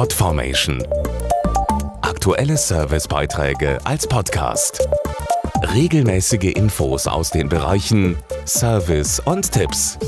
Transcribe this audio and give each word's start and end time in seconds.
Podformation. 0.00 0.82
Aktuelle 2.00 2.56
Servicebeiträge 2.56 3.78
als 3.84 4.06
Podcast. 4.06 4.88
Regelmäßige 5.74 6.54
Infos 6.54 7.06
aus 7.06 7.28
den 7.28 7.50
Bereichen 7.50 8.16
Service 8.46 9.20
und 9.20 9.52
Tipps. 9.52 9.98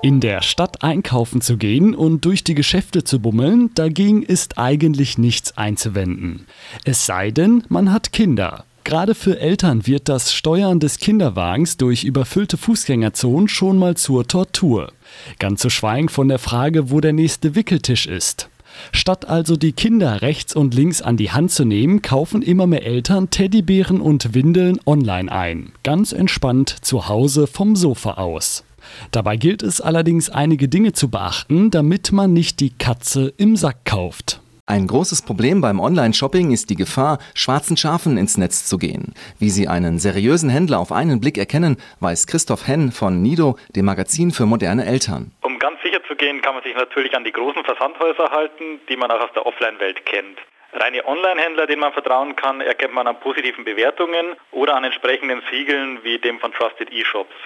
In 0.00 0.20
der 0.20 0.40
Stadt 0.40 0.82
einkaufen 0.82 1.42
zu 1.42 1.58
gehen 1.58 1.94
und 1.94 2.24
durch 2.24 2.44
die 2.44 2.54
Geschäfte 2.54 3.04
zu 3.04 3.20
bummeln, 3.20 3.70
dagegen 3.74 4.22
ist 4.22 4.56
eigentlich 4.56 5.18
nichts 5.18 5.58
einzuwenden. 5.58 6.46
Es 6.86 7.04
sei 7.04 7.30
denn, 7.30 7.62
man 7.68 7.92
hat 7.92 8.10
Kinder. 8.10 8.64
Gerade 8.86 9.16
für 9.16 9.40
Eltern 9.40 9.88
wird 9.88 10.08
das 10.08 10.32
Steuern 10.32 10.78
des 10.78 10.98
Kinderwagens 10.98 11.76
durch 11.76 12.04
überfüllte 12.04 12.56
Fußgängerzonen 12.56 13.48
schon 13.48 13.78
mal 13.78 13.96
zur 13.96 14.28
Tortur. 14.28 14.92
Ganz 15.40 15.60
zu 15.60 15.70
schweigen 15.70 16.08
von 16.08 16.28
der 16.28 16.38
Frage, 16.38 16.88
wo 16.88 17.00
der 17.00 17.12
nächste 17.12 17.56
Wickeltisch 17.56 18.06
ist. 18.06 18.48
Statt 18.92 19.28
also 19.28 19.56
die 19.56 19.72
Kinder 19.72 20.22
rechts 20.22 20.54
und 20.54 20.72
links 20.72 21.02
an 21.02 21.16
die 21.16 21.32
Hand 21.32 21.50
zu 21.50 21.64
nehmen, 21.64 22.00
kaufen 22.00 22.42
immer 22.42 22.68
mehr 22.68 22.86
Eltern 22.86 23.28
Teddybären 23.28 24.00
und 24.00 24.34
Windeln 24.34 24.78
online 24.86 25.32
ein. 25.32 25.72
Ganz 25.82 26.12
entspannt 26.12 26.76
zu 26.82 27.08
Hause 27.08 27.48
vom 27.48 27.74
Sofa 27.74 28.12
aus. 28.12 28.62
Dabei 29.10 29.36
gilt 29.36 29.64
es 29.64 29.80
allerdings 29.80 30.30
einige 30.30 30.68
Dinge 30.68 30.92
zu 30.92 31.08
beachten, 31.08 31.72
damit 31.72 32.12
man 32.12 32.32
nicht 32.32 32.60
die 32.60 32.70
Katze 32.70 33.34
im 33.36 33.56
Sack 33.56 33.84
kauft. 33.84 34.40
Ein 34.68 34.88
großes 34.88 35.22
Problem 35.22 35.60
beim 35.60 35.78
Online-Shopping 35.78 36.50
ist 36.50 36.70
die 36.70 36.74
Gefahr, 36.74 37.20
schwarzen 37.36 37.76
Schafen 37.76 38.18
ins 38.18 38.36
Netz 38.36 38.66
zu 38.66 38.78
gehen. 38.78 39.14
Wie 39.38 39.48
Sie 39.48 39.68
einen 39.68 40.00
seriösen 40.00 40.50
Händler 40.50 40.80
auf 40.80 40.90
einen 40.90 41.20
Blick 41.20 41.38
erkennen, 41.38 41.76
weiß 42.00 42.26
Christoph 42.26 42.66
Henn 42.66 42.90
von 42.90 43.22
Nido, 43.22 43.58
dem 43.76 43.84
Magazin 43.84 44.32
für 44.32 44.44
moderne 44.44 44.84
Eltern. 44.84 45.30
Um 45.42 45.60
ganz 45.60 45.80
sicher 45.84 46.02
zu 46.08 46.16
gehen, 46.16 46.42
kann 46.42 46.54
man 46.54 46.64
sich 46.64 46.74
natürlich 46.74 47.14
an 47.14 47.22
die 47.22 47.30
großen 47.30 47.62
Versandhäuser 47.62 48.28
halten, 48.32 48.80
die 48.88 48.96
man 48.96 49.08
auch 49.12 49.20
aus 49.20 49.32
der 49.36 49.46
Offline-Welt 49.46 50.04
kennt. 50.04 50.40
Reine 50.72 51.06
Online-Händler, 51.06 51.68
denen 51.68 51.82
man 51.82 51.92
vertrauen 51.92 52.34
kann, 52.34 52.60
erkennt 52.60 52.92
man 52.92 53.06
an 53.06 53.20
positiven 53.20 53.64
Bewertungen 53.64 54.34
oder 54.50 54.74
an 54.74 54.82
entsprechenden 54.82 55.42
Siegeln 55.48 56.00
wie 56.02 56.18
dem 56.18 56.40
von 56.40 56.52
Trusted 56.52 56.92
eShops. 56.92 57.36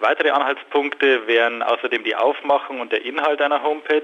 Weitere 0.00 0.28
Anhaltspunkte 0.28 1.26
wären 1.26 1.62
außerdem 1.62 2.04
die 2.04 2.16
Aufmachung 2.16 2.80
und 2.80 2.92
der 2.92 3.02
Inhalt 3.02 3.40
einer 3.40 3.62
Homepage. 3.62 4.02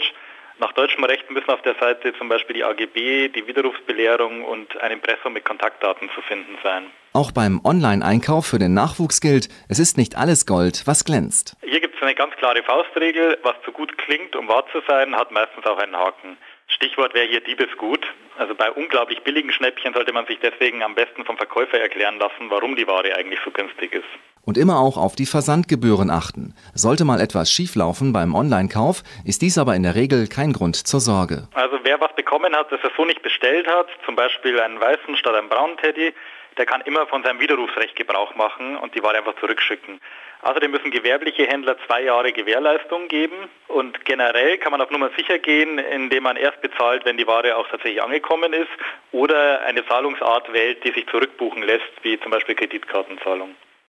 Nach 0.58 0.72
deutschem 0.72 1.04
Recht 1.04 1.30
müssen 1.30 1.50
auf 1.50 1.62
der 1.62 1.74
Seite 1.80 2.12
zum 2.18 2.28
Beispiel 2.28 2.54
die 2.54 2.64
AGB, 2.64 3.28
die 3.28 3.46
Widerrufsbelehrung 3.46 4.44
und 4.44 4.80
ein 4.80 4.92
Impressum 4.92 5.32
mit 5.32 5.44
Kontaktdaten 5.44 6.10
zu 6.14 6.22
finden 6.22 6.56
sein. 6.62 6.84
Auch 7.14 7.30
beim 7.30 7.60
Online-Einkauf 7.64 8.46
für 8.46 8.58
den 8.58 8.74
Nachwuchs 8.74 9.20
gilt, 9.20 9.48
es 9.68 9.78
ist 9.78 9.98
nicht 9.98 10.16
alles 10.16 10.46
Gold, 10.46 10.82
was 10.86 11.04
glänzt. 11.04 11.56
Hier 11.62 11.80
gibt 11.80 11.96
es 11.96 12.02
eine 12.02 12.14
ganz 12.14 12.34
klare 12.36 12.62
Faustregel, 12.62 13.38
was 13.42 13.54
zu 13.64 13.72
gut 13.72 13.96
klingt, 13.98 14.34
um 14.34 14.48
wahr 14.48 14.64
zu 14.72 14.80
sein, 14.88 15.14
hat 15.14 15.30
meistens 15.30 15.66
auch 15.66 15.78
einen 15.78 15.96
Haken. 15.96 16.38
Stichwort 16.82 17.14
wäre 17.14 17.28
hier 17.28 17.40
Diebesgut. 17.40 18.04
Also 18.38 18.56
bei 18.56 18.68
unglaublich 18.72 19.22
billigen 19.22 19.52
Schnäppchen 19.52 19.94
sollte 19.94 20.12
man 20.12 20.26
sich 20.26 20.40
deswegen 20.42 20.82
am 20.82 20.96
besten 20.96 21.24
vom 21.24 21.36
Verkäufer 21.36 21.78
erklären 21.78 22.18
lassen, 22.18 22.50
warum 22.50 22.74
die 22.74 22.88
Ware 22.88 23.14
eigentlich 23.14 23.38
so 23.44 23.52
günstig 23.52 23.94
ist. 23.94 24.08
Und 24.44 24.58
immer 24.58 24.80
auch 24.80 24.96
auf 24.96 25.14
die 25.14 25.26
Versandgebühren 25.26 26.10
achten. 26.10 26.56
Sollte 26.74 27.04
mal 27.04 27.20
etwas 27.20 27.52
schieflaufen 27.52 28.12
beim 28.12 28.34
Online-Kauf, 28.34 29.04
ist 29.24 29.42
dies 29.42 29.58
aber 29.58 29.76
in 29.76 29.84
der 29.84 29.94
Regel 29.94 30.26
kein 30.26 30.52
Grund 30.52 30.74
zur 30.74 30.98
Sorge. 30.98 31.46
Also 31.54 31.78
wer 31.84 32.00
was 32.00 32.12
bekommen 32.16 32.52
hat, 32.56 32.72
das 32.72 32.80
er 32.82 32.90
so 32.96 33.04
nicht 33.04 33.22
bestellt 33.22 33.68
hat, 33.68 33.86
zum 34.04 34.16
Beispiel 34.16 34.58
einen 34.58 34.80
weißen 34.80 35.16
statt 35.16 35.36
einem 35.36 35.48
braunen 35.48 35.76
Teddy, 35.76 36.12
der 36.58 36.66
kann 36.66 36.80
immer 36.82 37.06
von 37.06 37.22
seinem 37.22 37.40
Widerrufsrecht 37.40 37.96
Gebrauch 37.96 38.34
machen 38.34 38.76
und 38.76 38.94
die 38.94 39.02
Ware 39.02 39.18
einfach 39.18 39.36
zurückschicken. 39.40 40.00
Außerdem 40.42 40.72
müssen 40.72 40.90
gewerbliche 40.90 41.46
Händler 41.46 41.76
zwei 41.86 42.02
Jahre 42.02 42.32
Gewährleistung 42.32 43.08
geben 43.08 43.48
und 43.68 44.04
generell 44.04 44.58
kann 44.58 44.72
man 44.72 44.80
auf 44.80 44.90
Nummer 44.90 45.10
sicher 45.16 45.38
gehen, 45.38 45.78
indem 45.78 46.24
man 46.24 46.36
erst 46.36 46.60
bezahlt, 46.60 47.04
wenn 47.04 47.16
die 47.16 47.26
Ware 47.26 47.56
auch 47.56 47.68
tatsächlich 47.68 48.02
angekommen 48.02 48.52
ist 48.52 48.70
oder 49.12 49.62
eine 49.62 49.86
Zahlungsart 49.86 50.52
wählt, 50.52 50.82
die 50.84 50.90
sich 50.90 51.06
zurückbuchen 51.06 51.62
lässt, 51.62 51.92
wie 52.02 52.18
zum 52.18 52.32
Beispiel 52.32 52.56
Kreditkartenzahlung. 52.56 53.54